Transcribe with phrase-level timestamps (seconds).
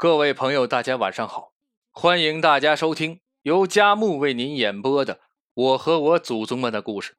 [0.00, 1.52] 各位朋友，大家晚上好！
[1.90, 5.16] 欢迎大家收听由佳木为您演播的
[5.52, 7.12] 《我和我祖宗们的故事》。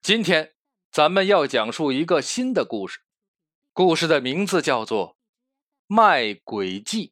[0.00, 0.52] 今天
[0.92, 3.00] 咱们要讲述一个新的故事，
[3.72, 5.08] 故事的名字叫做
[5.88, 7.08] 《卖鬼记》。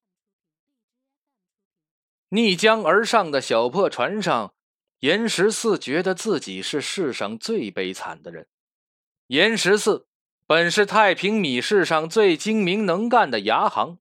[2.28, 4.54] 逆江而上的小破船上，
[5.00, 8.46] 严十四觉得自己是世上最悲惨的人。
[9.26, 10.06] 严十四
[10.46, 13.98] 本是太平米市上最精明能干的牙行。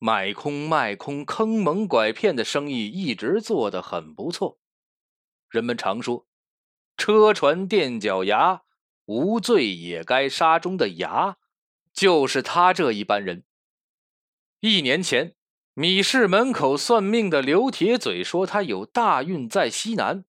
[0.00, 4.58] 买空卖空、坑蒙拐骗的生意一直做得很不错。
[5.48, 6.26] 人们常说
[6.96, 8.62] “车船垫脚牙，
[9.06, 11.38] 无罪也该杀”中的“牙”，
[11.92, 13.44] 就是他这一般人。
[14.60, 15.34] 一年前，
[15.74, 20.24] 米市门口算命的刘铁嘴说他有大运在西南，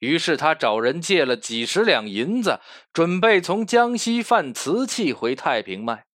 [0.00, 2.60] 于是他找人借了几十两银子，
[2.92, 6.07] 准备从江西贩瓷器回太平卖。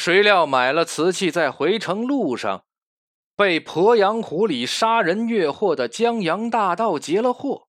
[0.00, 2.64] 谁料买了瓷器，在回程路上，
[3.36, 7.68] 被鄱阳湖里杀人越货的江洋大盗劫了货。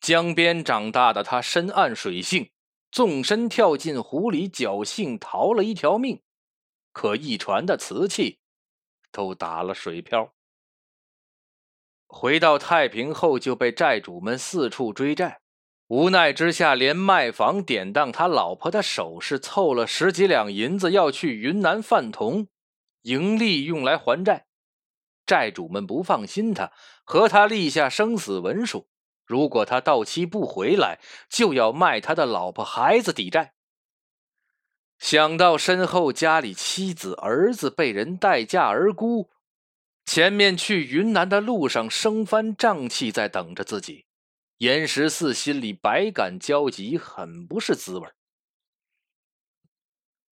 [0.00, 2.52] 江边长大的他深谙水性，
[2.92, 6.22] 纵身跳进湖里，侥幸逃了一条命。
[6.92, 8.38] 可一船的瓷器
[9.10, 10.32] 都打了水漂。
[12.06, 15.41] 回到太平后，就被债主们四处追债。
[15.92, 22.48] 无奈之下，连卖房典当他老婆的首饰，凑了十几两银子，要去云南贩铜，
[23.02, 24.46] 盈利用来还债。
[25.26, 26.72] 债主们不放心他，
[27.04, 28.88] 和他立下生死文书：
[29.26, 33.52] 如果他到期不回来，就要卖他的老婆孩子抵债。
[34.98, 39.28] 想到身后家里妻子儿子被人待价而沽，
[40.06, 44.06] 前面去云南的路上生番瘴气在等着自己。
[44.62, 48.08] 严十四心里百感交集，很不是滋味。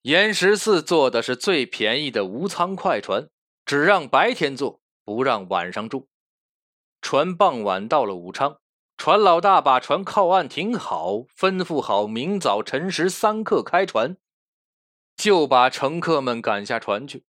[0.03, 3.29] 严十四坐的是最便宜的无舱快船，
[3.67, 6.09] 只让白天坐，不让晚上住。
[7.03, 8.61] 船傍晚到了武昌，
[8.97, 14.17] 船老大把船靠岸停好，吩咐好明早辰时三刻开船，
[15.17, 17.25] 就把乘客们赶下船去。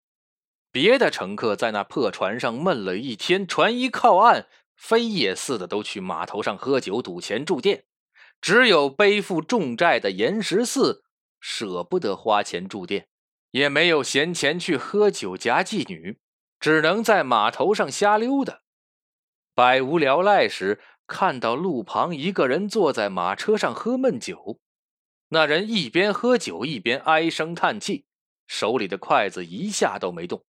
[0.72, 4.48] 别的乘客在那破船上闷了一天，船一靠岸。
[4.76, 7.84] 飞也似的都去码头上喝酒、赌钱、住店，
[8.40, 11.02] 只有背负重债的严十四
[11.40, 13.08] 舍不得花钱住店，
[13.50, 16.18] 也没有闲钱去喝酒夹妓女，
[16.60, 18.60] 只能在码头上瞎溜达。
[19.54, 24.60] 百无聊赖时，看到路旁一个人坐在马车上喝闷酒，
[25.30, 28.04] 那人一边喝酒一边唉声叹气，
[28.46, 30.44] 手里的筷子一下都没动。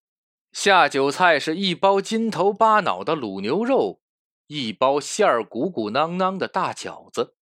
[0.51, 4.01] 下酒菜是一包金头巴脑的卤牛肉。
[4.47, 7.35] 一包馅儿鼓鼓囊囊的大饺子，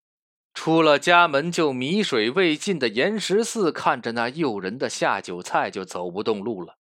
[0.52, 6.76] 出了家门就米水未进的严十四看着那诱人的下酒菜就走不动路了，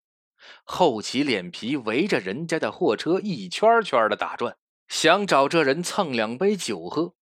[0.64, 4.56] 厚起脸皮围着人家的货车一圈圈的打转，
[4.88, 7.14] 想找这人蹭两杯酒喝。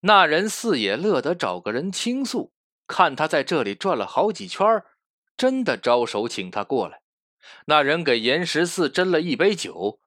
[0.00, 2.52] 那人似也乐得找个人倾诉，
[2.86, 4.66] 看他在这里转了好几圈，
[5.38, 7.00] 真的招手请他过来。
[7.64, 10.00] 那人给严十四斟了一杯酒。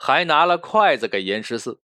[0.00, 1.80] 还拿了筷子给严十四，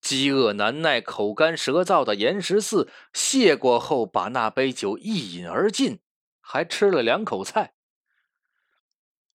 [0.00, 5.98] 饥饿难耐、口干舌燥的严十四谢过后，把那杯酒一饮而尽，
[6.40, 7.74] 还吃了两口菜。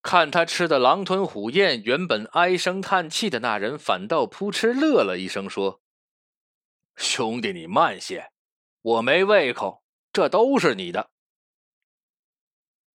[0.01, 5.81] 看他吃的狼吞虎咽，原本唉声叹气的那人反倒扑哧乐了一声，说
[6.95, 8.31] ：“兄弟，你慢些，
[8.81, 9.83] 我没胃口，
[10.13, 11.11] 这都是你的。”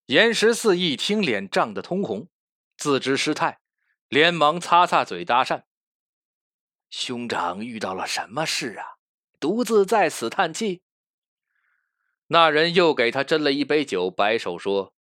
[0.07, 2.27] 严十四一听，脸涨得通红，
[2.75, 3.59] 自知失态。
[4.09, 5.63] 连忙擦擦嘴搭讪
[6.89, 8.97] ：“兄长遇到了什么事啊？
[9.39, 10.81] 独自在此叹气。”
[12.27, 14.93] 那人又给他斟了一杯酒，摆手说：“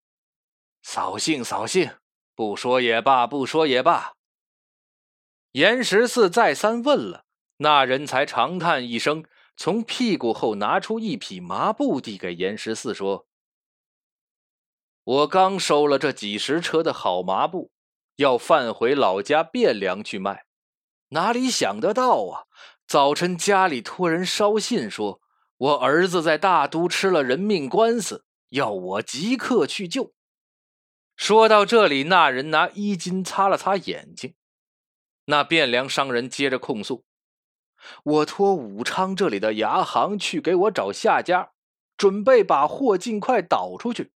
[0.81, 1.97] 扫兴，扫兴，
[2.33, 4.13] 不说也罢，不说也罢。”
[5.53, 7.25] 严十四再三问了，
[7.57, 9.23] 那人才长叹一声，
[9.55, 13.27] 从屁股后拿出一匹麻布，递给严十四说
[15.03, 17.71] ：“我刚收了这几十车的好麻布。”
[18.17, 20.45] 要贩回老家汴梁去卖，
[21.09, 22.45] 哪里想得到啊！
[22.88, 25.19] 早晨家里托人捎信说，
[25.57, 30.13] 我儿子在大都吃了人命官司，要我即刻去救。
[31.17, 34.35] 说到这里，那人拿衣襟擦了擦眼睛。
[35.25, 37.03] 那汴梁商人接着控诉：
[38.03, 41.51] 我托武昌这里的牙行去给我找下家，
[41.97, 44.11] 准备把货尽快倒出去。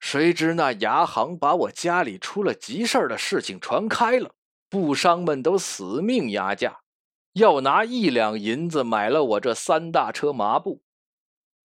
[0.00, 4.34] 谁知那牙行把我家里出了急事的事情传开了，
[4.68, 6.80] 布商们都死命压价，
[7.34, 10.82] 要拿一两银子买了我这三大车麻布。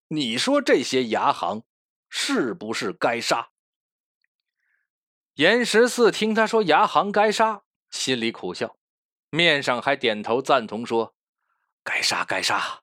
[0.09, 1.63] 你说这些牙行
[2.09, 3.49] 是不是该杀？
[5.35, 8.77] 严十四听他说牙行该杀，心里苦笑，
[9.29, 11.15] 面上还点头赞同说
[11.83, 12.81] ：“该杀该杀。”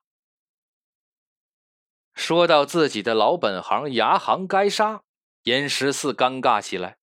[2.13, 5.03] 说到自己的老本行牙行该杀，
[5.43, 6.97] 严十四尴尬起来，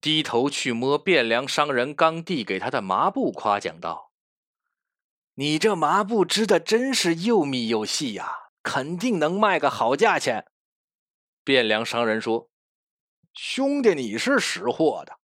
[0.00, 4.12] 低头去摸汴梁商人刚递给他的麻布，夸奖道
[5.34, 10.46] ：“你这麻布织的真是又密又细呀，肯定能卖个好价钱。”
[11.44, 12.48] 汴梁商人说。
[13.32, 15.18] 兄弟，你是识货的，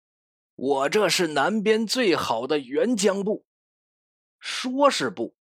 [0.55, 3.45] 我这是南边最好的原浆布，
[4.39, 5.35] 说是布，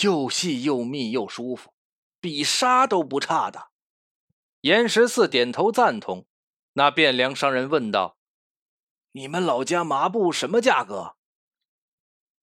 [0.00, 1.74] 又细又密又舒服，
[2.18, 3.68] 比纱都不差的。
[4.62, 6.26] 严十四点头赞同。
[6.78, 8.18] 那汴梁商人问道
[9.10, 11.16] ：“你们老家麻布什么价格？”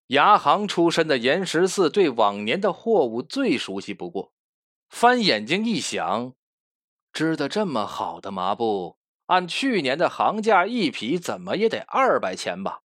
[0.07, 4.33] 牙行出身的严十四对往年的货物最熟悉不过，
[4.89, 6.33] 翻眼睛一想，
[7.13, 8.97] 织的这么好的麻布。
[9.27, 12.81] 按去年的行价，一匹怎么也得二百钱吧？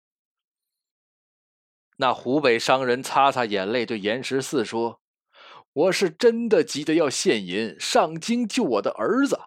[1.95, 4.99] 那湖北商人擦擦眼泪，对严十四说
[5.71, 9.39] ：“我是真的急得要现银上京救我的儿子。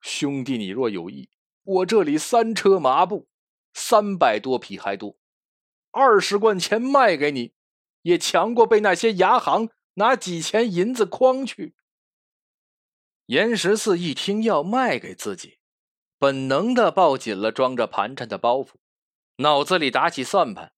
[0.00, 1.28] 兄弟，你若有意，
[1.62, 3.28] 我这里三车麻布，
[3.72, 5.16] 三百多匹还多，
[5.90, 7.52] 二十贯钱卖给你，
[8.02, 11.74] 也强过被那些牙行拿几钱银子诓去。”
[13.26, 15.58] 严十四一听要卖给自己。
[16.18, 18.72] 本能的抱紧了装着盘缠的包袱，
[19.36, 20.74] 脑子里打起算盘：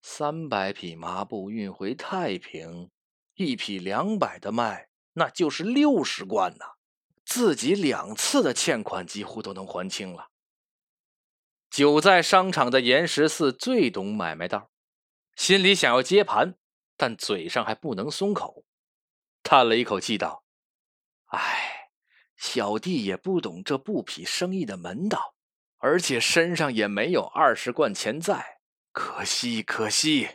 [0.00, 2.90] 三百匹麻布运回太平，
[3.34, 6.75] 一匹两百的卖，那就是六十贯呐！
[7.26, 10.30] 自己两次的欠款几乎都能还清了。
[11.68, 14.70] 久在商场的严十四最懂买卖道，
[15.34, 16.54] 心里想要接盘，
[16.96, 18.64] 但嘴上还不能松口，
[19.42, 20.44] 叹了一口气道
[21.36, 21.74] ：“唉。”
[22.38, 25.34] 小弟也不懂这布匹生意的门道，
[25.78, 28.60] 而且身上也没有二十贯钱在，
[28.92, 30.28] 可惜可惜。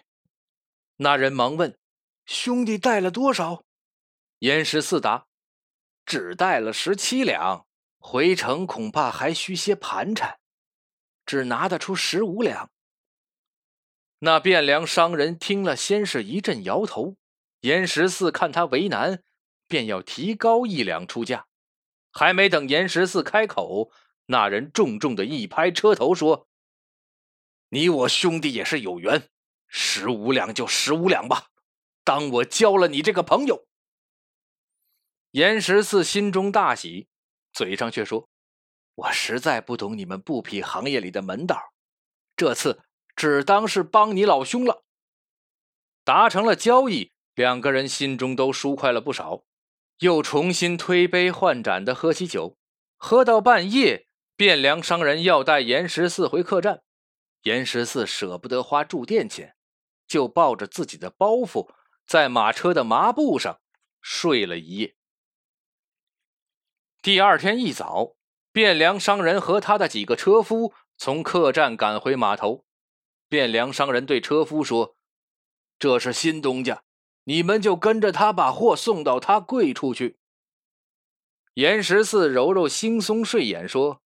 [0.96, 1.78] 那人忙问
[2.26, 3.64] ：“兄弟带了多少？”
[4.40, 5.28] 严十四答
[6.12, 7.66] ：“只带了十七两，
[7.98, 10.40] 回城恐怕还需些盘缠，
[11.26, 12.70] 只拿得出十五两。”
[14.20, 17.16] 那汴梁商人听了，先是一阵摇头。
[17.62, 19.24] 严十四看他为难，
[19.70, 21.48] 便要提高一两出价。
[22.12, 23.90] 还没等严十四开口，
[24.26, 26.50] 那人重重的一拍车头，说
[27.72, 29.30] ：“你我兄弟也是有缘，
[29.70, 31.48] 十五两就十五两吧，
[32.04, 33.66] 当我交了你这个朋友。”
[35.32, 37.08] 严十四心中大喜，
[37.54, 38.30] 嘴上却说
[38.96, 41.74] ：“我实在不懂你们布匹行业里的门道，
[42.36, 42.82] 这次
[43.16, 44.84] 只当是帮你老兄了。”
[46.04, 49.46] 达成了交易，两个人心中都舒快了不少。
[50.00, 52.58] 又重新推杯换盏的喝起酒，
[52.98, 56.82] 喝到半夜，汴梁商人要带严十四回客栈，
[57.44, 59.56] 严十四舍不得花住店钱，
[60.08, 61.72] 就抱着自己的包袱，
[62.06, 63.62] 在马车的麻布上
[64.02, 64.96] 睡了一夜。
[67.04, 68.14] 第二天一早，
[68.54, 72.64] 汴梁商人和他的几个车夫从客栈赶回码头，
[73.28, 74.96] 汴梁商人对车夫说
[75.80, 76.84] ：“这是新东家。”
[77.26, 80.18] 你们就跟着他把货送到他贵处去。
[81.56, 84.02] 严十四揉揉惺忪睡眼说：“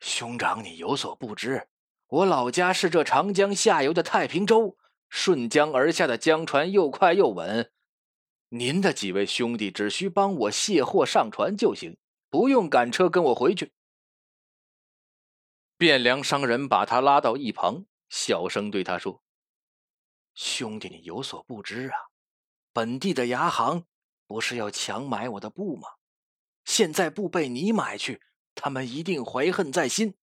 [0.00, 1.68] 兄长，你有所不知，
[2.08, 4.78] 我老家是这长江下游的太平洲，
[5.10, 7.70] 顺江而下的江船又快又稳。
[8.48, 11.96] 您的几位兄弟只需帮我卸货上船就行，
[12.34, 13.72] 不用赶车跟我回去。”
[15.78, 19.22] 汴梁商人把他拉到一旁，小声对他说
[20.34, 21.94] ：“兄弟，你有所不知啊。”
[22.74, 23.86] 本地的牙行
[24.26, 25.88] 不是要强买我的布吗？
[26.64, 28.20] 现在布被你买去，
[28.56, 30.16] 他们一定怀恨在心。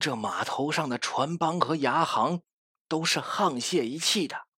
[0.00, 2.42] 这码头上的船帮和牙行
[2.88, 4.48] 都是沆瀣一气的，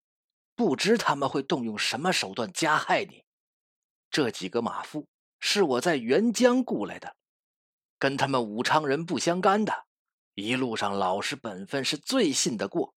[0.56, 3.26] 不知他们会动用什么手段加害你。
[4.10, 5.06] 这几个马夫
[5.40, 7.16] 是我在沅江雇来的，
[7.98, 9.84] 跟他们武昌人不相干的，
[10.34, 12.94] 一路上老实本分是最信得过，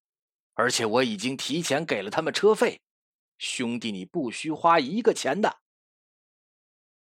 [0.54, 2.82] 而且我已经提前给了他们车费。
[3.38, 5.58] 兄弟，你不需花一个钱的。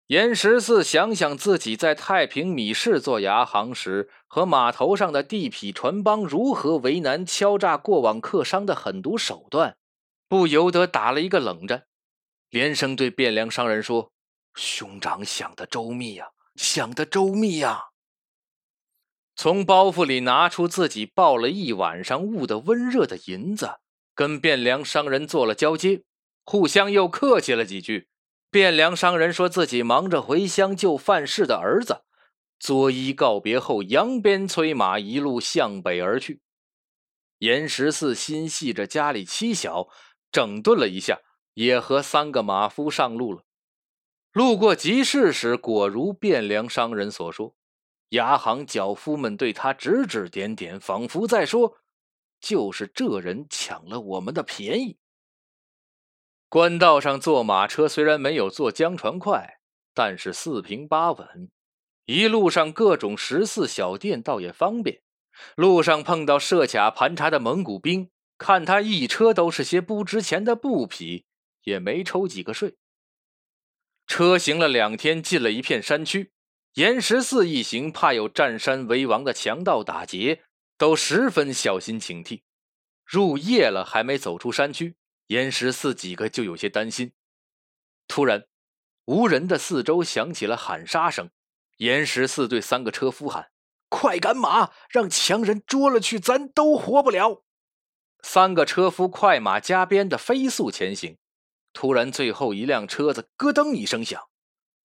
[0.08, 9.78] 严十四想想自己在太平米市做牙行时，和码头上的地痞船帮如何为难、敲诈过往客商的狠毒手段，
[10.28, 11.86] 不由得打了一个冷战，
[12.50, 14.12] 连声对汴梁商人说
[14.60, 17.86] ：“兄长想得周密呀，想得周密呀！”
[19.38, 23.80] 从包袱里拿出自己抱了一晚上捂得温热的银子，
[24.14, 26.04] 跟汴梁商人做了交接。
[26.44, 28.10] 互相又客气了几句，
[28.52, 32.04] 汴梁商人说自己忙着回乡救范氏的儿子，
[32.60, 36.42] 作揖告别后，扬鞭催马，一路向北而去。
[37.38, 39.88] 严十四心系着家里妻小，
[40.32, 41.20] 整顿了一下，
[41.54, 43.44] 也和三个马夫上路了。
[44.40, 47.58] 路过集市时，果如汴梁商人所说，
[48.12, 51.76] 牙行脚夫们对他指指点点，仿佛在说
[52.40, 54.98] ：“就是这人抢了我们的便宜。”
[56.48, 59.60] 官道上坐马车虽然没有坐江船快，
[59.94, 61.52] 但是四平八稳。
[62.06, 65.02] 一路上各种食肆小店倒也方便。
[65.58, 71.26] 路上碰到设卡盘查的蒙古兵，看他一车都是些不值钱的布匹，
[71.64, 72.78] 也没抽几个税。
[74.10, 76.32] 车行了两天，进了一片山区。
[76.74, 80.42] 严十四一行怕有占山为王的强盗打劫，
[80.80, 82.42] 都十分小心警惕。
[83.06, 84.96] 入夜了，还没走出山区，
[85.28, 87.14] 严十四几个就有些担心。
[88.08, 88.48] 突然，
[89.06, 91.30] 无人的四周响起了喊杀声。
[91.78, 93.52] 严十四对三个车夫喊。
[93.90, 97.44] 快赶马，让强人捉了去，咱都活不了。
[98.24, 101.18] 三个车夫快马加鞭的飞速前行。
[101.80, 104.24] 突然，最后一辆车子咯噔一声响，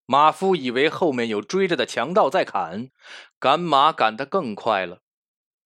[0.06, 2.90] 马夫以为后面有追着的强盗在砍，
[3.40, 5.00] 赶马赶得更快了。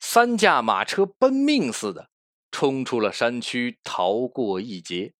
[0.00, 2.08] 三驾马车奔命似的
[2.50, 5.12] 冲出了山区，逃过一劫。